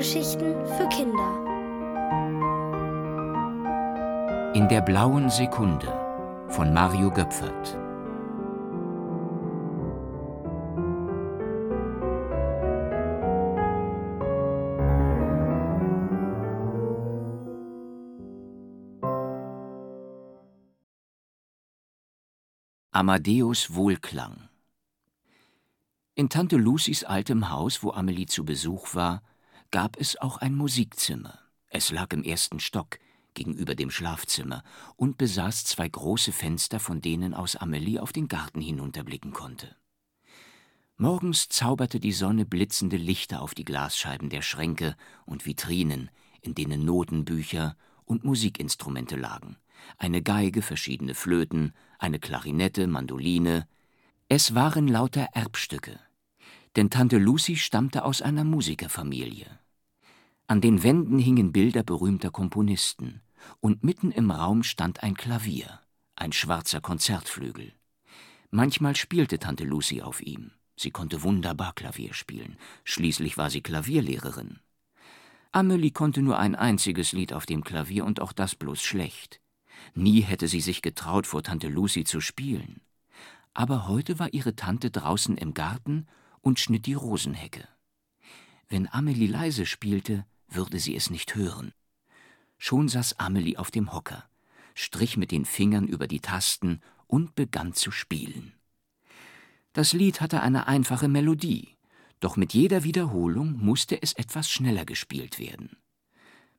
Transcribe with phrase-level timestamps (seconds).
[0.00, 1.44] Hörgeschichten für Kinder.
[4.54, 5.92] In der blauen Sekunde
[6.48, 7.76] von Mario Göpfert.
[22.92, 24.48] Amadeus Wohlklang
[26.14, 29.22] in Tante Lucys altem Haus, wo Amelie zu Besuch war,
[29.70, 31.38] gab es auch ein Musikzimmer.
[31.68, 32.98] Es lag im ersten Stock,
[33.34, 34.64] gegenüber dem Schlafzimmer,
[34.96, 39.76] und besaß zwei große Fenster, von denen aus Amelie auf den Garten hinunterblicken konnte.
[40.96, 46.10] Morgens zauberte die Sonne blitzende Lichter auf die Glasscheiben der Schränke und Vitrinen,
[46.42, 49.56] in denen Notenbücher und Musikinstrumente lagen.
[49.96, 53.66] Eine Geige, verschiedene Flöten, eine Klarinette, Mandoline.
[54.28, 55.98] Es waren lauter Erbstücke,
[56.76, 59.46] denn Tante Lucy stammte aus einer Musikerfamilie.
[60.50, 63.20] An den Wänden hingen Bilder berühmter Komponisten,
[63.60, 65.78] und mitten im Raum stand ein Klavier,
[66.16, 67.72] ein schwarzer Konzertflügel.
[68.50, 70.50] Manchmal spielte Tante Lucy auf ihm.
[70.74, 72.56] Sie konnte wunderbar Klavier spielen.
[72.82, 74.58] Schließlich war sie Klavierlehrerin.
[75.52, 79.40] Amelie konnte nur ein einziges Lied auf dem Klavier und auch das bloß schlecht.
[79.94, 82.80] Nie hätte sie sich getraut, vor Tante Lucy zu spielen.
[83.54, 86.08] Aber heute war ihre Tante draußen im Garten
[86.40, 87.68] und schnitt die Rosenhecke.
[88.68, 91.72] Wenn Amelie leise spielte, würde sie es nicht hören.
[92.58, 94.28] Schon saß Amelie auf dem Hocker,
[94.74, 98.52] strich mit den Fingern über die Tasten und begann zu spielen.
[99.72, 101.76] Das Lied hatte eine einfache Melodie,
[102.18, 105.76] doch mit jeder Wiederholung musste es etwas schneller gespielt werden.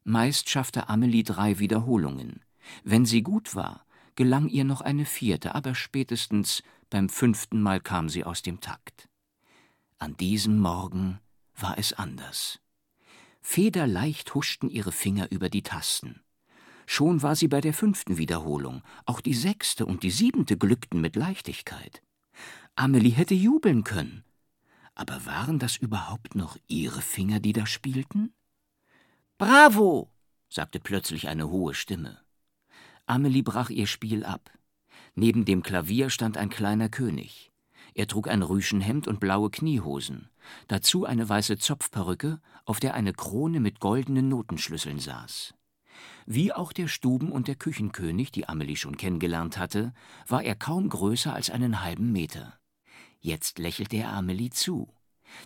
[0.03, 2.42] Meist schaffte Amelie drei Wiederholungen.
[2.84, 8.09] Wenn sie gut war, gelang ihr noch eine vierte, aber spätestens beim fünften Mal kam
[8.09, 9.09] sie aus dem Takt.
[10.00, 11.19] An diesem Morgen
[11.56, 12.60] war es anders.
[13.41, 16.22] Federleicht huschten ihre Finger über die Tasten.
[16.85, 21.16] Schon war sie bei der fünften Wiederholung, auch die sechste und die siebente glückten mit
[21.16, 22.01] Leichtigkeit.
[22.75, 24.24] Amelie hätte jubeln können.
[24.94, 28.34] Aber waren das überhaupt noch ihre Finger, die da spielten?
[29.38, 30.12] Bravo!
[30.50, 32.19] sagte plötzlich eine hohe Stimme.
[33.06, 34.51] Amelie brach ihr Spiel ab.
[35.16, 37.50] Neben dem Klavier stand ein kleiner König.
[37.94, 40.29] Er trug ein Rüschenhemd und blaue Kniehosen,
[40.68, 45.53] dazu eine weiße Zopfperücke, auf der eine Krone mit goldenen Notenschlüsseln saß.
[46.25, 49.94] Wie auch der Stuben- und der Küchenkönig, die Amelie schon kennengelernt hatte,
[50.28, 52.57] war er kaum größer als einen halben Meter.
[53.19, 54.94] Jetzt lächelte er Amelie zu.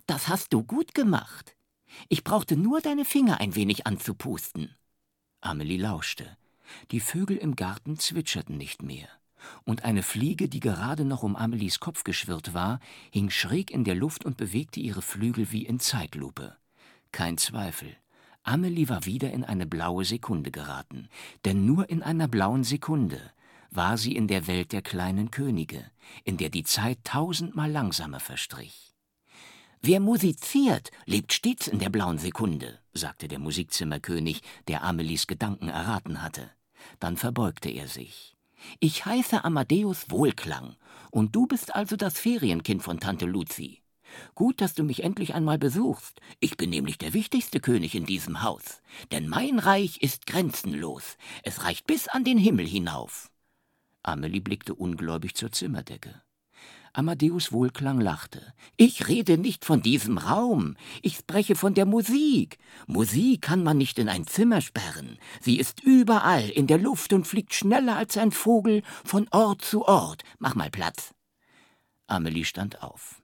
[0.06, 1.58] Das hast du gut gemacht.
[2.10, 4.76] Ich brauchte nur deine Finger ein wenig anzupusten.
[5.42, 6.38] Amelie lauschte.
[6.92, 9.10] Die Vögel im Garten zwitscherten nicht mehr
[9.64, 12.80] und eine Fliege, die gerade noch um Amelies Kopf geschwirrt war,
[13.12, 16.56] hing schräg in der Luft und bewegte ihre Flügel wie in Zeitlupe.
[17.12, 17.96] Kein Zweifel.
[18.44, 21.10] Amelie war wieder in eine blaue Sekunde geraten,
[21.46, 23.20] denn nur in einer blauen Sekunde
[23.72, 25.90] war sie in der Welt der kleinen Könige,
[26.24, 28.94] in der die Zeit tausendmal langsamer verstrich.
[29.82, 36.22] Wer musiziert, lebt stets in der blauen Sekunde, sagte der Musikzimmerkönig, der Amelies Gedanken erraten
[36.22, 36.50] hatte.
[37.00, 38.35] Dann verbeugte er sich.
[38.80, 40.76] Ich heiße Amadeus Wohlklang,
[41.12, 43.82] und du bist also das Ferienkind von Tante Luzi.
[44.34, 46.22] Gut, dass du mich endlich einmal besuchst.
[46.40, 48.82] Ich bin nämlich der wichtigste König in diesem Haus.
[49.12, 51.18] Denn mein Reich ist grenzenlos.
[51.44, 53.32] Es reicht bis an den Himmel hinauf.
[54.04, 56.22] Amelie blickte ungläubig zur Zimmerdecke.
[56.98, 58.54] Amadeus Wohlklang lachte.
[58.78, 62.58] Ich rede nicht von diesem Raum, ich spreche von der Musik.
[62.88, 65.18] Musik kann man nicht in ein Zimmer sperren.
[65.42, 69.86] Sie ist überall in der Luft und fliegt schneller als ein Vogel von Ort zu
[69.86, 70.24] Ort.
[70.40, 71.14] Mach mal Platz.
[72.08, 73.22] Amelie stand auf.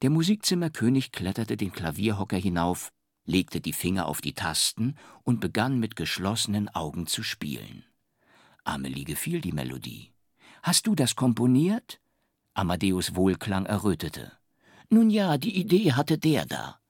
[0.00, 2.92] Der Musikzimmerkönig kletterte den Klavierhocker hinauf,
[3.26, 7.84] legte die Finger auf die Tasten und begann mit geschlossenen Augen zu spielen.
[8.64, 10.12] Amelie gefiel die Melodie.
[10.62, 12.00] Hast du das komponiert?
[12.58, 14.32] Amadeus Wohlklang errötete.
[14.90, 16.80] Nun ja, die Idee hatte der da.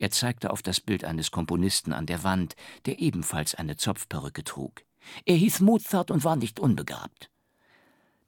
[0.00, 2.56] Er zeigte auf das Bild eines Komponisten an der Wand,
[2.86, 4.82] der ebenfalls eine Zopfperücke trug.
[5.24, 7.30] Er hieß Mozart und war nicht unbegabt.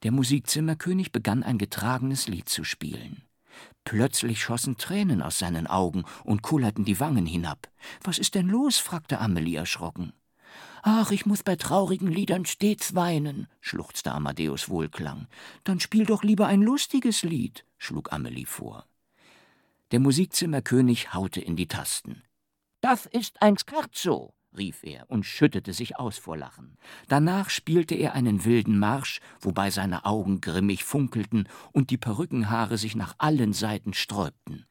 [0.03, 3.23] Der Musikzimmerkönig begann ein getragenes Lied zu spielen.
[3.83, 7.67] Plötzlich schossen Tränen aus seinen Augen und kullerten die Wangen hinab.
[8.01, 8.77] Was ist denn los?
[8.77, 10.13] fragte Amelie erschrocken.
[10.89, 15.27] Ach, ich muss bei traurigen Liedern stets weinen, schluchzte Amadeus Wohlklang.
[15.65, 18.85] Dann spiel doch lieber ein lustiges Lied, schlug Amelie vor.
[19.91, 22.23] Der Musikzimmerkönig haute in die Tasten.
[22.79, 26.77] Das ist ein Scherzo, rief er und schüttete sich aus vor Lachen.
[27.09, 32.95] Danach spielte er einen wilden Marsch, wobei seine Augen grimmig funkelten und die Perückenhaare sich
[32.95, 34.65] nach allen Seiten sträubten.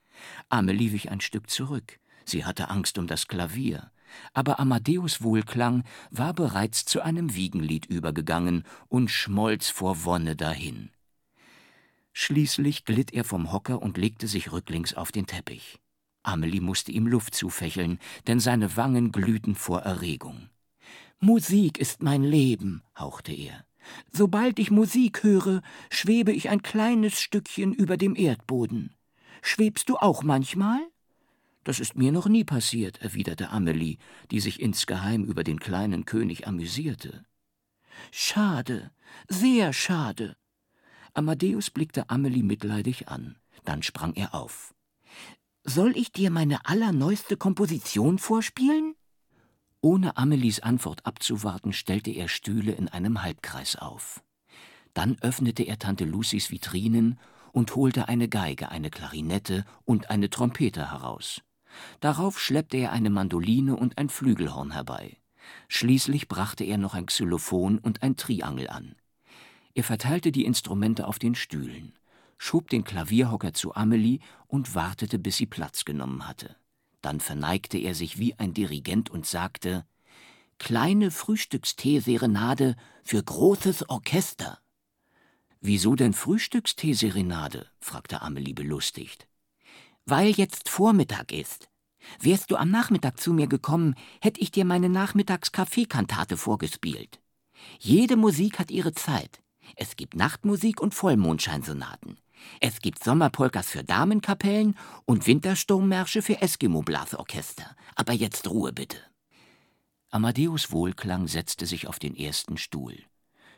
[0.49, 2.01] Amelie wich ein Stück zurück.
[2.25, 3.91] Sie hatte Angst um das Klavier,
[4.33, 10.91] aber Amadeus Wohlklang war bereits zu einem Wiegenlied übergegangen und schmolz vor Wonne dahin.
[12.13, 15.79] Schließlich glitt er vom Hocker und legte sich rücklings auf den Teppich.
[16.23, 20.49] Amelie musste ihm Luft zufächeln, denn seine Wangen glühten vor Erregung.
[21.21, 23.65] Musik ist mein Leben, hauchte er.
[24.11, 28.97] Sobald ich Musik höre, schwebe ich ein kleines Stückchen über dem Erdboden.
[29.43, 30.81] Schwebst du auch manchmal?
[31.67, 33.99] Das ist mir noch nie passiert, erwiderte Amelie,
[34.31, 37.27] die sich insgeheim über den kleinen König amüsierte.
[38.13, 38.93] Schade,
[39.27, 40.37] sehr schade.
[41.13, 43.35] Amadeus blickte Amelie mitleidig an,
[43.65, 44.77] dann sprang er auf.
[45.65, 48.95] Soll ich dir meine allerneueste Komposition vorspielen?
[49.81, 54.23] Ohne Amelies Antwort abzuwarten, stellte er Stühle in einem Halbkreis auf.
[54.95, 57.19] Dann öffnete er Tante Lucys Vitrinen
[57.51, 61.43] und holte eine Geige, eine Klarinette und eine Trompete heraus.
[62.01, 65.17] Darauf schleppte er eine Mandoline und ein Flügelhorn herbei.
[65.69, 68.97] Schließlich brachte er noch ein Xylophon und ein Triangel an.
[69.75, 71.93] Er verteilte die Instrumente auf den Stühlen,
[72.39, 76.57] schob den Klavierhocker zu Amelie und wartete, bis sie Platz genommen hatte.
[77.03, 79.87] Dann verneigte er sich wie ein Dirigent und sagte
[80.59, 84.59] Kleine Frühstücksteeserenade für großes Orchester.
[85.61, 87.67] Wieso denn Frühstücksteeserenade?
[87.79, 89.29] fragte Amelie belustigt.
[90.09, 91.69] Weil jetzt Vormittag ist.
[92.21, 97.21] Wärst du am Nachmittag zu mir gekommen, hätte ich dir meine Nachmittags-Kaffeekantate vorgespielt.
[97.81, 99.43] Jede Musik hat ihre Zeit.
[99.75, 102.21] Es gibt Nachtmusik und Vollmondscheinsonaten.
[102.61, 107.75] Es gibt Sommerpolkas für Damenkapellen und Wintersturmmärsche für Eskimo-Blasorchester.
[107.97, 108.99] Aber jetzt Ruhe bitte.
[110.11, 112.97] Amadeus Wohlklang setzte sich auf den ersten Stuhl,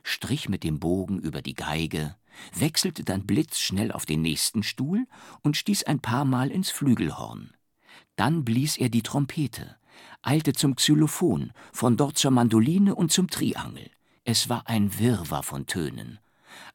[0.02, 2.16] strich mit dem Bogen über die Geige,
[2.54, 5.06] wechselte dann blitzschnell auf den nächsten Stuhl
[5.42, 7.52] und stieß ein paar Mal ins Flügelhorn.
[8.16, 9.76] Dann blies er die Trompete,
[10.22, 13.90] eilte zum Xylophon, von dort zur Mandoline und zum Triangel.
[14.24, 16.18] Es war ein Wirrwarr von Tönen.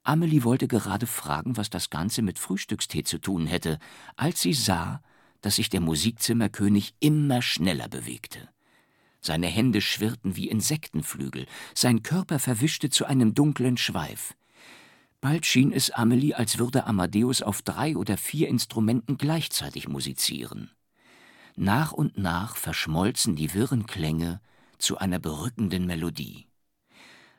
[0.04, 3.80] Amelie wollte gerade fragen, was das Ganze mit Frühstückstee zu tun hätte,
[4.15, 5.01] als sie sah,
[5.42, 8.50] dass sich der Musikzimmerkönig immer schneller bewegte.
[9.19, 14.36] Seine Hände schwirrten wie Insektenflügel, sein Körper verwischte zu einem dunklen Schweif.
[15.24, 20.70] Bald schien es Amelie, als würde Amadeus auf drei oder vier Instrumenten gleichzeitig musizieren.
[21.56, 24.42] Nach und nach verschmolzen die wirren Klänge
[24.80, 26.48] zu einer berückenden Melodie.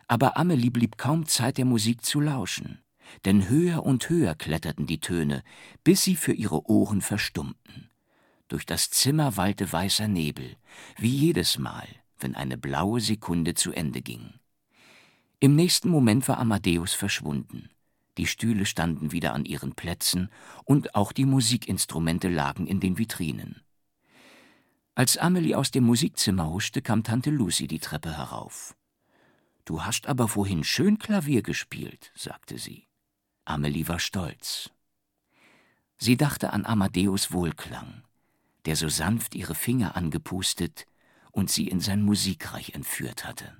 [0.08, 2.78] Aber Amelie blieb kaum Zeit, der Musik zu lauschen,
[3.26, 5.42] denn höher und höher kletterten die Töne,
[5.82, 7.90] bis sie für ihre Ohren verstummten.
[8.48, 10.56] Durch das Zimmer wallte weißer Nebel,
[10.96, 11.86] wie jedes Mal,
[12.18, 14.32] wenn eine blaue Sekunde zu Ende ging.
[15.38, 17.68] Im nächsten Moment war Amadeus verschwunden.
[18.16, 20.30] Die Stühle standen wieder an ihren Plätzen
[20.64, 23.62] und auch die Musikinstrumente lagen in den Vitrinen.
[24.94, 28.76] Als Amelie aus dem Musikzimmer huschte, kam Tante Lucy die Treppe herauf.
[29.64, 32.86] Du hast aber vorhin schön Klavier gespielt, sagte sie.
[33.44, 34.70] Amelie war stolz.
[35.98, 38.04] Sie dachte an Amadeus Wohlklang,
[38.66, 40.86] der so sanft ihre Finger angepustet
[41.32, 43.56] und sie in sein Musikreich entführt hatte.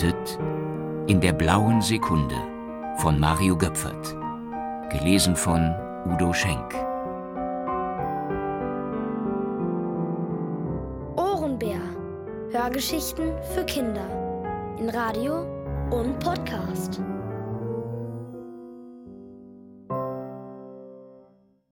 [0.00, 0.38] Hörtet
[1.08, 2.36] in der blauen Sekunde
[2.98, 4.14] von Mario Göpfert.
[4.90, 5.74] Gelesen von
[6.06, 6.72] Udo Schenk.
[11.16, 11.80] Ohrenbär.
[12.52, 14.06] Hörgeschichten für Kinder.
[14.78, 15.44] In Radio
[15.90, 17.00] und Podcast.